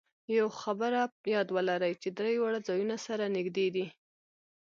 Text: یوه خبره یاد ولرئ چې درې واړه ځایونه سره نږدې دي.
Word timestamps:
یوه 0.37 0.53
خبره 0.63 1.01
یاد 1.35 1.47
ولرئ 1.55 1.93
چې 2.01 2.09
درې 2.17 2.33
واړه 2.39 2.59
ځایونه 2.67 2.97
سره 3.07 3.23
نږدې 3.35 3.67
دي. 3.75 3.85